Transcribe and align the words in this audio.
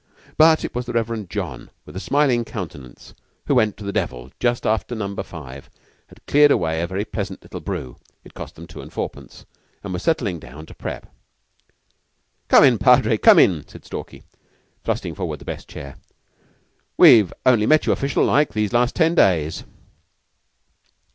But 0.35 0.65
it 0.65 0.73
was 0.73 0.87
the 0.87 0.93
Reverend 0.93 1.29
John, 1.29 1.69
with 1.85 1.95
a 1.95 1.99
smiling 1.99 2.43
countenance, 2.43 3.13
who 3.45 3.53
went 3.53 3.77
to 3.77 3.83
the 3.83 3.93
devil 3.93 4.31
just 4.39 4.65
after 4.65 4.95
Number 4.95 5.21
Five 5.21 5.69
had 6.07 6.25
cleared 6.25 6.49
away 6.49 6.81
a 6.81 6.87
very 6.87 7.05
pleasant 7.05 7.43
little 7.43 7.59
brew 7.59 7.97
(it 8.23 8.33
cost 8.33 8.55
them 8.55 8.65
two 8.65 8.81
and 8.81 8.91
fourpence) 8.91 9.45
and 9.83 9.93
was 9.93 10.01
settling 10.01 10.39
down 10.39 10.65
to 10.65 10.73
prep. 10.73 11.13
"Come 12.47 12.63
in, 12.63 12.79
Padre, 12.79 13.15
come 13.19 13.37
in," 13.37 13.67
said 13.67 13.85
Stalky, 13.85 14.23
thrusting 14.83 15.13
forward 15.13 15.37
the 15.37 15.45
best 15.45 15.67
chair. 15.67 15.97
"We've 16.97 17.31
only 17.45 17.67
met 17.67 17.85
you 17.85 17.93
official 17.93 18.25
like 18.25 18.53
these 18.53 18.73
last 18.73 18.95
ten 18.95 19.13
days." 19.13 19.65